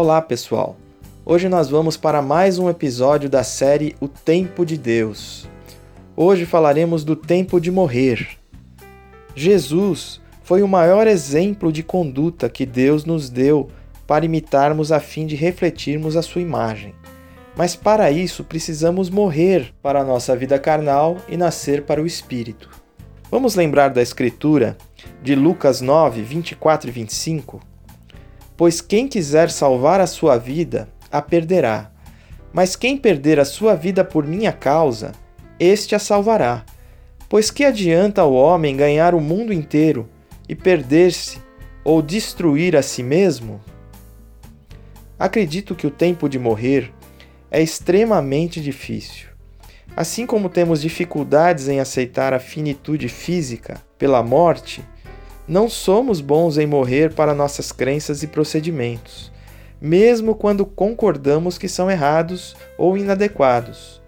Olá, 0.00 0.22
pessoal. 0.22 0.76
Hoje 1.26 1.48
nós 1.48 1.68
vamos 1.68 1.96
para 1.96 2.22
mais 2.22 2.56
um 2.56 2.70
episódio 2.70 3.28
da 3.28 3.42
série 3.42 3.96
O 4.00 4.06
Tempo 4.06 4.64
de 4.64 4.78
Deus. 4.78 5.48
Hoje 6.14 6.46
falaremos 6.46 7.02
do 7.02 7.16
tempo 7.16 7.60
de 7.60 7.68
morrer. 7.68 8.38
Jesus 9.34 10.20
foi 10.44 10.62
o 10.62 10.68
maior 10.68 11.08
exemplo 11.08 11.72
de 11.72 11.82
conduta 11.82 12.48
que 12.48 12.64
Deus 12.64 13.04
nos 13.04 13.28
deu 13.28 13.70
para 14.06 14.24
imitarmos 14.24 14.92
a 14.92 15.00
fim 15.00 15.26
de 15.26 15.34
refletirmos 15.34 16.16
a 16.16 16.22
sua 16.22 16.42
imagem. 16.42 16.94
Mas 17.56 17.74
para 17.74 18.08
isso 18.12 18.44
precisamos 18.44 19.10
morrer 19.10 19.74
para 19.82 20.02
a 20.02 20.04
nossa 20.04 20.36
vida 20.36 20.60
carnal 20.60 21.16
e 21.28 21.36
nascer 21.36 21.82
para 21.82 22.00
o 22.00 22.06
espírito. 22.06 22.70
Vamos 23.32 23.56
lembrar 23.56 23.88
da 23.88 24.00
escritura 24.00 24.78
de 25.20 25.34
Lucas 25.34 25.80
9, 25.80 26.22
24 26.22 26.88
e 26.88 26.92
25? 26.92 27.77
Pois 28.58 28.80
quem 28.80 29.06
quiser 29.06 29.52
salvar 29.52 30.00
a 30.00 30.06
sua 30.08 30.36
vida, 30.36 30.88
a 31.12 31.22
perderá. 31.22 31.92
Mas 32.52 32.74
quem 32.74 32.96
perder 32.96 33.38
a 33.38 33.44
sua 33.44 33.76
vida 33.76 34.04
por 34.04 34.26
minha 34.26 34.52
causa, 34.52 35.12
este 35.60 35.94
a 35.94 35.98
salvará. 36.00 36.64
Pois 37.28 37.52
que 37.52 37.64
adianta 37.64 38.24
o 38.24 38.34
homem 38.34 38.76
ganhar 38.76 39.14
o 39.14 39.20
mundo 39.20 39.52
inteiro 39.52 40.08
e 40.48 40.56
perder-se 40.56 41.38
ou 41.84 42.02
destruir 42.02 42.74
a 42.74 42.82
si 42.82 43.00
mesmo? 43.00 43.60
Acredito 45.16 45.76
que 45.76 45.86
o 45.86 45.90
tempo 45.90 46.28
de 46.28 46.36
morrer 46.36 46.92
é 47.52 47.62
extremamente 47.62 48.60
difícil. 48.60 49.28
Assim 49.96 50.26
como 50.26 50.48
temos 50.48 50.82
dificuldades 50.82 51.68
em 51.68 51.78
aceitar 51.78 52.34
a 52.34 52.40
finitude 52.40 53.08
física 53.08 53.80
pela 53.96 54.20
morte, 54.20 54.82
não 55.48 55.68
somos 55.68 56.20
bons 56.20 56.58
em 56.58 56.66
morrer 56.66 57.14
para 57.14 57.34
nossas 57.34 57.72
crenças 57.72 58.22
e 58.22 58.26
procedimentos, 58.26 59.32
mesmo 59.80 60.34
quando 60.34 60.66
concordamos 60.66 61.56
que 61.56 61.68
são 61.68 61.90
errados 61.90 62.54
ou 62.76 62.98
inadequados. 62.98 64.02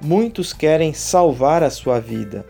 Muitos 0.00 0.52
querem 0.52 0.94
salvar 0.94 1.62
a 1.62 1.68
sua 1.68 2.00
vida, 2.00 2.46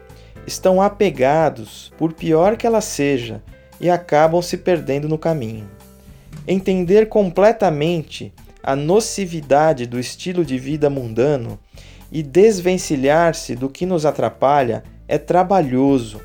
estão 0.46 0.80
apegados, 0.80 1.92
por 1.98 2.12
pior 2.12 2.56
que 2.56 2.66
ela 2.66 2.80
seja, 2.80 3.42
e 3.80 3.90
acabam 3.90 4.40
se 4.40 4.56
perdendo 4.56 5.08
no 5.08 5.18
caminho. 5.18 5.68
Entender 6.46 7.08
completamente 7.08 8.32
a 8.62 8.76
nocividade 8.76 9.86
do 9.86 9.98
estilo 9.98 10.44
de 10.44 10.58
vida 10.58 10.88
mundano 10.88 11.58
e 12.12 12.22
desvencilhar-se 12.22 13.56
do 13.56 13.68
que 13.68 13.84
nos 13.84 14.06
atrapalha 14.06 14.84
é 15.06 15.18
trabalhoso, 15.18 16.20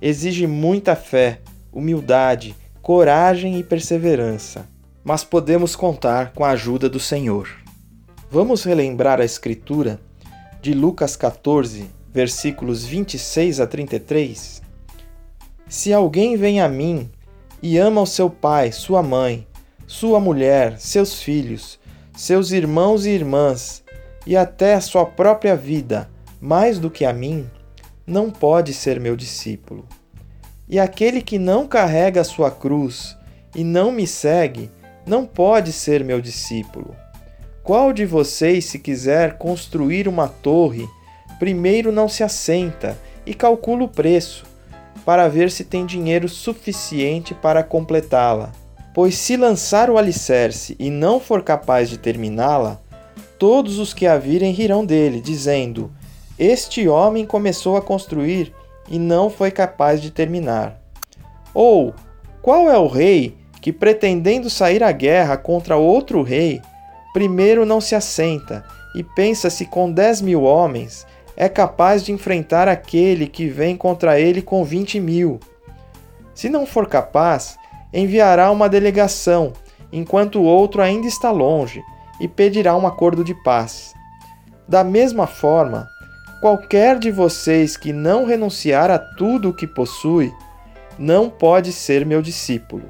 exige 0.00 0.46
muita 0.46 0.96
fé, 0.96 1.40
humildade, 1.72 2.54
coragem 2.82 3.58
e 3.58 3.62
perseverança, 3.64 4.68
mas 5.02 5.24
podemos 5.24 5.74
contar 5.74 6.32
com 6.32 6.44
a 6.44 6.50
ajuda 6.50 6.88
do 6.88 7.00
Senhor. 7.00 7.48
Vamos 8.30 8.64
relembrar 8.64 9.20
a 9.20 9.24
Escritura 9.24 10.00
de 10.60 10.74
Lucas 10.74 11.16
14, 11.16 11.90
versículos 12.12 12.84
26 12.84 13.60
a 13.60 13.66
33? 13.66 14.62
Se 15.68 15.92
alguém 15.92 16.36
vem 16.36 16.60
a 16.60 16.68
mim 16.68 17.10
e 17.62 17.78
ama 17.78 18.02
o 18.02 18.06
seu 18.06 18.28
pai, 18.28 18.70
sua 18.70 19.02
mãe, 19.02 19.46
sua 19.86 20.20
mulher, 20.20 20.78
seus 20.78 21.22
filhos, 21.22 21.78
seus 22.16 22.50
irmãos 22.50 23.06
e 23.06 23.10
irmãs, 23.10 23.82
e 24.26 24.36
até 24.36 24.74
a 24.74 24.80
sua 24.80 25.04
própria 25.04 25.56
vida, 25.56 26.08
mais 26.40 26.78
do 26.78 26.90
que 26.90 27.04
a 27.04 27.12
mim, 27.12 27.48
não 28.06 28.30
pode 28.30 28.72
ser 28.72 29.00
meu 29.00 29.16
discípulo. 29.16 29.86
E 30.72 30.80
aquele 30.80 31.20
que 31.20 31.38
não 31.38 31.66
carrega 31.66 32.22
a 32.22 32.24
sua 32.24 32.50
cruz 32.50 33.14
e 33.54 33.62
não 33.62 33.92
me 33.92 34.06
segue, 34.06 34.70
não 35.06 35.26
pode 35.26 35.70
ser 35.70 36.02
meu 36.02 36.18
discípulo. 36.18 36.96
Qual 37.62 37.92
de 37.92 38.06
vocês, 38.06 38.64
se 38.64 38.78
quiser 38.78 39.36
construir 39.36 40.08
uma 40.08 40.28
torre, 40.28 40.88
primeiro 41.38 41.92
não 41.92 42.08
se 42.08 42.24
assenta 42.24 42.98
e 43.26 43.34
calcula 43.34 43.84
o 43.84 43.88
preço, 43.88 44.46
para 45.04 45.28
ver 45.28 45.50
se 45.50 45.62
tem 45.62 45.84
dinheiro 45.84 46.26
suficiente 46.26 47.34
para 47.34 47.62
completá-la? 47.62 48.50
Pois 48.94 49.14
se 49.18 49.36
lançar 49.36 49.90
o 49.90 49.98
alicerce 49.98 50.74
e 50.78 50.88
não 50.88 51.20
for 51.20 51.42
capaz 51.42 51.90
de 51.90 51.98
terminá-la, 51.98 52.80
todos 53.38 53.78
os 53.78 53.92
que 53.92 54.06
a 54.06 54.16
virem 54.16 54.54
rirão 54.54 54.86
dele, 54.86 55.20
dizendo: 55.20 55.92
Este 56.38 56.88
homem 56.88 57.26
começou 57.26 57.76
a 57.76 57.82
construir 57.82 58.54
e 58.88 58.98
não 58.98 59.30
foi 59.30 59.50
capaz 59.50 60.00
de 60.00 60.10
terminar? 60.10 60.80
Ou 61.54 61.94
qual 62.40 62.70
é 62.70 62.78
o 62.78 62.86
rei 62.86 63.36
que, 63.60 63.72
pretendendo 63.72 64.50
sair 64.50 64.82
à 64.82 64.90
guerra 64.90 65.36
contra 65.36 65.76
outro 65.76 66.22
rei, 66.22 66.60
primeiro 67.12 67.64
não 67.64 67.80
se 67.80 67.94
assenta 67.94 68.64
e 68.94 69.02
pensa 69.02 69.48
se 69.48 69.64
com 69.66 69.90
dez 69.90 70.20
mil 70.20 70.42
homens 70.42 71.06
é 71.36 71.48
capaz 71.48 72.04
de 72.04 72.12
enfrentar 72.12 72.68
aquele 72.68 73.26
que 73.26 73.48
vem 73.48 73.76
contra 73.76 74.20
ele 74.20 74.42
com 74.42 74.64
vinte 74.64 75.00
mil? 75.00 75.40
Se 76.34 76.48
não 76.48 76.66
for 76.66 76.88
capaz, 76.88 77.56
enviará 77.92 78.50
uma 78.50 78.68
delegação, 78.68 79.52
enquanto 79.92 80.40
o 80.40 80.44
outro 80.44 80.82
ainda 80.82 81.06
está 81.06 81.30
longe, 81.30 81.82
e 82.20 82.28
pedirá 82.28 82.76
um 82.76 82.86
acordo 82.86 83.22
de 83.24 83.34
paz. 83.42 83.94
Da 84.68 84.82
mesma 84.84 85.26
forma, 85.26 85.88
Qualquer 86.42 86.98
de 86.98 87.12
vocês 87.12 87.76
que 87.76 87.92
não 87.92 88.26
renunciar 88.26 88.90
a 88.90 88.98
tudo 88.98 89.50
o 89.50 89.54
que 89.54 89.64
possui, 89.64 90.34
não 90.98 91.30
pode 91.30 91.72
ser 91.72 92.04
meu 92.04 92.20
discípulo. 92.20 92.82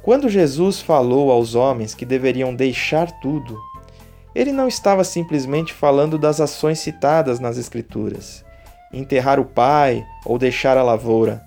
Quando 0.00 0.28
Jesus 0.28 0.80
falou 0.80 1.32
aos 1.32 1.56
homens 1.56 1.92
que 1.92 2.06
deveriam 2.06 2.54
deixar 2.54 3.10
tudo, 3.18 3.58
ele 4.32 4.52
não 4.52 4.68
estava 4.68 5.02
simplesmente 5.02 5.74
falando 5.74 6.16
das 6.16 6.40
ações 6.40 6.78
citadas 6.78 7.40
nas 7.40 7.58
Escrituras, 7.58 8.44
enterrar 8.92 9.40
o 9.40 9.44
pai 9.44 10.06
ou 10.24 10.38
deixar 10.38 10.76
a 10.78 10.82
lavoura, 10.84 11.42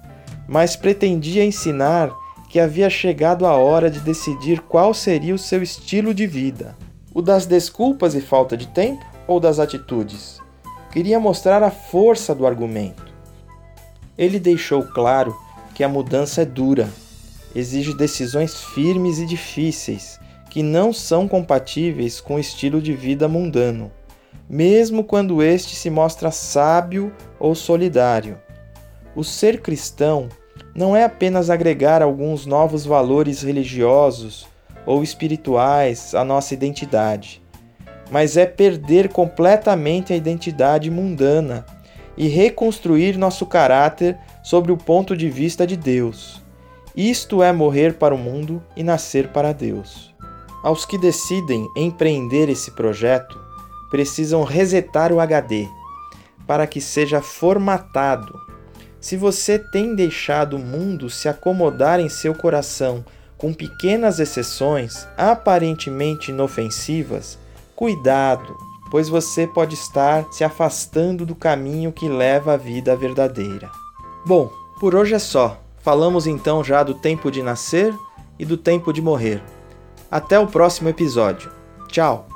mas 0.50 0.76
pretendia 0.76 1.46
ensinar 1.46 2.12
que 2.50 2.60
havia 2.60 2.90
chegado 2.90 3.48
a 3.48 3.56
hora 3.56 3.90
de 3.90 4.02
decidir 4.02 4.60
qual 4.64 4.94
seria 4.94 5.34
o 5.34 5.40
seu 5.40 5.64
estilo 5.64 6.14
de 6.14 6.28
vida: 6.28 6.76
o 7.14 7.22
das 7.22 7.46
desculpas 7.46 8.16
e 8.16 8.20
falta 8.20 8.58
de 8.58 8.68
tempo 8.68 9.06
ou 9.26 9.40
das 9.40 9.60
atitudes? 9.60 10.41
Queria 10.92 11.20
mostrar 11.20 11.64
a 11.64 11.72
força 11.72 12.36
do 12.36 12.46
argumento. 12.46 13.12
Ele 14.18 14.40
deixou 14.40 14.84
claro 14.84 15.36
que 15.74 15.84
a 15.84 15.90
mudança 15.90 16.42
é 16.42 16.46
dura, 16.46 16.90
exige 17.56 17.96
decisões 17.96 18.62
firmes 18.62 19.18
e 19.18 19.26
difíceis, 19.26 20.20
que 20.50 20.62
não 20.62 20.92
são 20.92 21.30
compatíveis 21.30 22.20
com 22.20 22.36
o 22.36 22.40
estilo 22.40 22.82
de 22.82 22.94
vida 22.94 23.28
mundano, 23.28 23.90
mesmo 24.50 25.04
quando 25.04 25.42
este 25.42 25.76
se 25.76 25.90
mostra 25.90 26.30
sábio 26.30 27.14
ou 27.40 27.56
solidário. 27.56 28.38
O 29.16 29.24
ser 29.24 29.62
cristão 29.62 30.28
não 30.76 30.94
é 30.94 31.06
apenas 31.06 31.50
agregar 31.50 32.02
alguns 32.02 32.46
novos 32.46 32.86
valores 32.86 33.42
religiosos 33.42 34.46
ou 34.86 35.02
espirituais 35.02 36.14
à 36.14 36.26
nossa 36.26 36.54
identidade 36.54 37.42
mas 38.12 38.36
é 38.36 38.46
perder 38.46 39.08
completamente 39.08 40.12
a 40.12 40.16
identidade 40.16 40.92
mundana 40.92 41.66
e 42.18 42.28
reconstruir 42.28 43.18
nosso 43.18 43.46
caráter 43.46 44.18
sobre 44.44 44.72
o 44.72 44.78
ponto 44.78 45.16
de 45.16 45.30
vista 45.30 45.66
de 45.66 45.78
Deus. 45.78 46.42
Isto 46.96 47.42
é 47.42 47.54
morrer 47.54 47.94
para 47.94 48.14
o 48.14 48.18
mundo 48.18 48.62
e 48.76 48.84
nascer 48.84 49.30
para 49.30 49.54
Deus. 49.54 50.14
Aos 50.62 50.86
que 50.86 50.98
decidem 50.98 51.66
empreender 51.76 52.50
esse 52.50 52.72
projeto, 52.72 53.40
precisam 53.90 54.44
resetar 54.44 55.14
o 55.14 55.20
HD 55.20 55.68
para 56.46 56.68
que 56.68 56.82
seja 56.82 57.22
formatado. 57.22 58.38
Se 59.00 59.16
você 59.16 59.58
tem 59.58 59.96
deixado 59.96 60.58
o 60.58 60.60
mundo 60.60 61.10
se 61.10 61.30
acomodar 61.30 62.00
em 62.00 62.10
seu 62.10 62.36
coração 62.36 63.06
com 63.38 63.54
pequenas 63.54 64.20
exceções 64.20 65.08
aparentemente 65.18 66.30
inofensivas, 66.30 67.40
Cuidado, 67.82 68.56
pois 68.92 69.10
você 69.10 69.48
pode 69.48 69.74
estar 69.74 70.32
se 70.32 70.44
afastando 70.44 71.26
do 71.26 71.34
caminho 71.34 71.92
que 71.92 72.08
leva 72.08 72.54
à 72.54 72.56
vida 72.56 72.96
verdadeira. 72.96 73.72
Bom, 74.24 74.52
por 74.80 74.94
hoje 74.94 75.16
é 75.16 75.18
só. 75.18 75.60
Falamos 75.80 76.28
então 76.28 76.64
já 76.64 76.84
do 76.84 76.94
tempo 76.94 77.32
de 77.32 77.42
nascer 77.42 77.92
e 78.38 78.46
do 78.46 78.56
tempo 78.56 78.94
de 78.94 79.02
morrer. 79.02 79.42
Até 80.12 80.40
o 80.40 80.46
próximo 80.46 80.90
episódio. 80.90 81.50
Tchau! 81.88 82.28